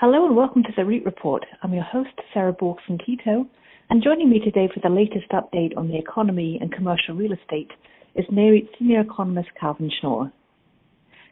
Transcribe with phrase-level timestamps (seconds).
[0.00, 1.44] Hello and welcome to the REIT Report.
[1.62, 3.46] I'm your host, Sarah Borchersen Keto,
[3.90, 7.70] and joining me today for the latest update on the economy and commercial real estate
[8.14, 10.32] is NAREIT senior economist Calvin Schnure.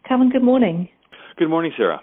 [0.07, 0.91] Calvin, good morning.
[1.39, 2.03] Good morning, Sarah.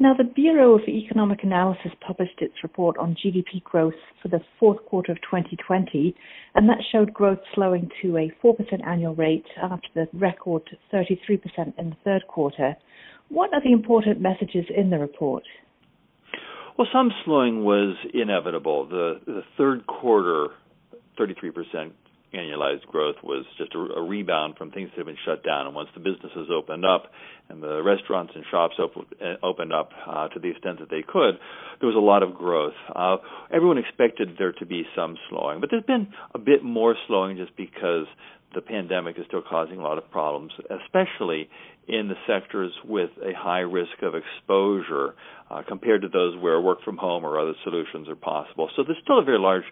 [0.00, 4.84] Now, the Bureau of Economic Analysis published its report on GDP growth for the fourth
[4.86, 6.12] quarter of 2020,
[6.56, 10.62] and that showed growth slowing to a 4% annual rate after the record
[10.92, 11.40] 33%
[11.78, 12.74] in the third quarter.
[13.30, 15.44] What are the important messages in the report?
[16.76, 18.86] Well, some slowing was inevitable.
[18.88, 20.48] The, the third quarter,
[21.18, 21.92] 33%
[22.34, 25.66] annualized growth was just a, a, rebound from things that had been shut down.
[25.66, 27.10] And once the businesses opened up
[27.48, 31.02] and the restaurants and shops op- uh, opened up uh, to the extent that they
[31.02, 31.34] could,
[31.80, 32.74] there was a lot of growth.
[32.94, 33.16] Uh,
[33.52, 37.56] everyone expected there to be some slowing, but there's been a bit more slowing just
[37.56, 38.06] because
[38.54, 40.52] the pandemic is still causing a lot of problems,
[40.84, 41.48] especially
[41.86, 45.14] in the sectors with a high risk of exposure
[45.50, 48.68] uh, compared to those where work from home or other solutions are possible.
[48.76, 49.64] So there's still a very large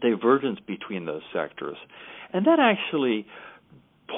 [0.00, 1.76] divergence between those sectors.
[2.32, 3.26] And that actually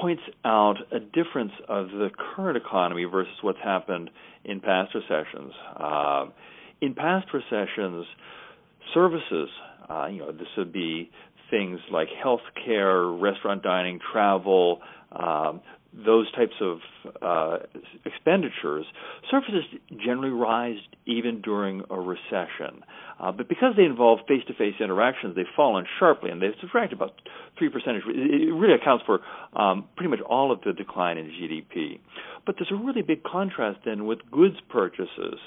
[0.00, 4.10] points out a difference of the current economy versus what's happened
[4.44, 5.52] in past recessions.
[5.76, 6.26] Uh,
[6.80, 8.06] in past recessions,
[8.94, 9.48] services,
[9.88, 11.10] uh, you know, this would be
[11.50, 14.80] things like healthcare, restaurant dining, travel,
[15.12, 15.60] um,
[16.04, 16.78] those types of
[17.20, 17.58] uh,
[18.04, 18.84] expenditures,
[19.30, 19.64] services
[20.04, 22.82] generally rise even during a recession.
[23.20, 27.12] Uh, but because they involve face-to-face interactions, they've fallen sharply, and they've subtracted about
[27.58, 28.02] three percentage.
[28.06, 29.20] It really accounts for
[29.54, 32.00] um, pretty much all of the decline in GDP.
[32.44, 35.38] But there's a really big contrast then with goods purchases.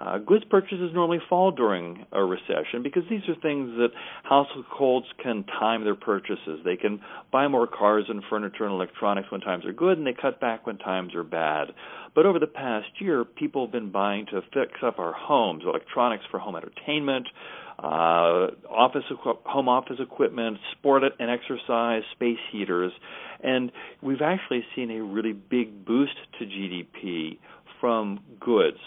[0.00, 3.90] Uh, goods purchases normally fall during a recession because these are things that
[4.24, 6.60] households can time their purchases.
[6.64, 10.14] They can buy more cars and furniture and electronics when times are good, and they
[10.14, 11.68] cut back when times are bad.
[12.16, 16.24] But over the past year, people have been buying to fix up our homes, electronics
[16.32, 17.28] for home entertainment,
[17.78, 19.04] uh, office
[19.44, 22.92] home office equipment, sport and exercise, space heaters,
[23.42, 23.72] and
[24.02, 27.38] we've actually seen a really big boost to GDP
[27.80, 28.78] from goods.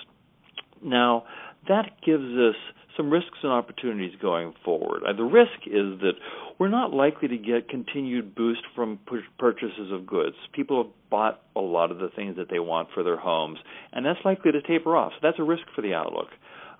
[0.83, 1.25] Now,
[1.67, 2.55] that gives us
[2.95, 5.03] some risks and opportunities going forward.
[5.07, 6.13] Uh, the risk is that
[6.59, 8.99] we're not likely to get continued boost from
[9.37, 10.35] purchases of goods.
[10.53, 13.59] People have bought a lot of the things that they want for their homes,
[13.91, 15.11] and that's likely to taper off.
[15.13, 16.29] So that's a risk for the outlook.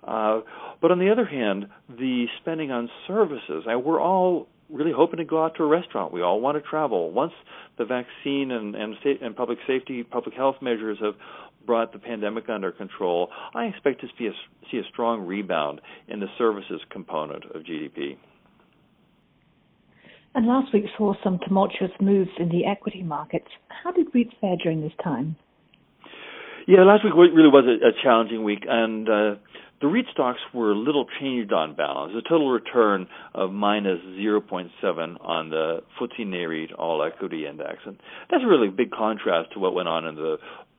[0.06, 0.40] Uh,
[0.80, 5.24] but on the other hand, the spending on services, uh, we're all really hoping to
[5.24, 6.12] go out to a restaurant.
[6.12, 7.10] We all want to travel.
[7.10, 7.32] Once
[7.78, 11.14] the vaccine and and, and public safety, public health measures have
[11.66, 14.32] brought the pandemic under control, I expect to see a,
[14.70, 18.16] see a strong rebound in the services component of GDP.
[20.34, 23.48] And last week saw some tumultuous moves in the equity markets.
[23.68, 25.34] How did REITs fare during this time?
[26.68, 29.34] Yeah, last week really was a, a challenging week, and uh,
[29.80, 32.12] the REIT stocks were little changed on balance.
[32.16, 34.70] A total return of minus 0.7
[35.20, 37.98] on the FTSE Nareit All Equity Index, and
[38.30, 40.38] that's a really big contrast to what went on in the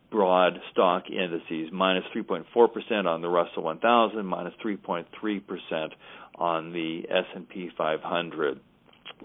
[0.10, 5.90] broad stock indices, minus 3.4% on the Russell 1000, minus 3.3%
[6.36, 8.60] on the S&P 500.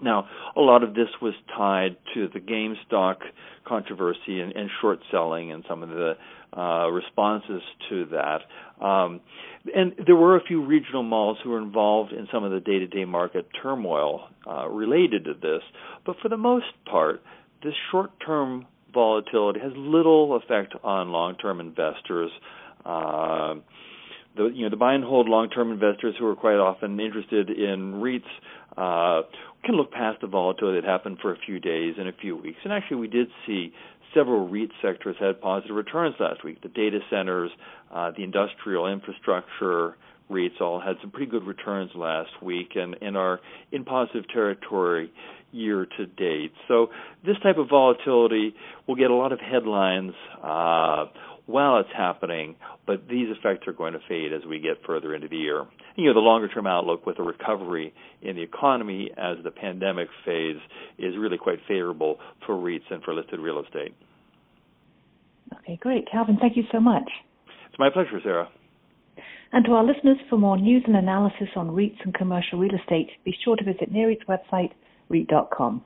[0.01, 3.17] Now, a lot of this was tied to the GameStop
[3.65, 6.13] controversy and, and short selling and some of the
[6.57, 8.41] uh, responses to that.
[8.83, 9.21] Um,
[9.73, 13.05] and there were a few regional malls who were involved in some of the day-to-day
[13.05, 15.61] market turmoil uh, related to this.
[16.05, 17.21] But for the most part,
[17.63, 22.31] this short-term volatility has little effect on long-term investors.
[22.85, 23.55] Uh,
[24.35, 27.93] the you know the buy and hold long-term investors who are quite often interested in
[27.93, 28.21] REITs
[28.77, 29.21] uh,
[29.63, 32.59] can look past the volatility that happened for a few days and a few weeks.
[32.63, 33.73] And actually, we did see
[34.13, 36.61] several REIT sectors had positive returns last week.
[36.61, 37.51] The data centers,
[37.93, 39.95] uh, the industrial infrastructure
[40.29, 43.39] REITs all had some pretty good returns last week and, and are
[43.71, 45.11] in positive territory
[45.51, 46.51] year to date.
[46.67, 46.89] So
[47.25, 48.55] this type of volatility
[48.87, 51.05] will get a lot of headlines uh,
[51.45, 52.55] while it's happening,
[52.87, 55.65] but these effects are going to fade as we get further into the year.
[55.95, 60.07] You know, the longer term outlook with a recovery in the economy as the pandemic
[60.25, 60.59] fades
[60.97, 63.93] is really quite favorable for REITs and for listed real estate.
[65.59, 66.09] Okay, great.
[66.09, 67.09] Calvin, thank you so much.
[67.69, 68.49] It's my pleasure, Sarah.
[69.51, 73.09] And to our listeners, for more news and analysis on REITs and commercial real estate,
[73.23, 74.71] be sure to visit NAREIT's website,
[75.09, 75.83] REIT.com.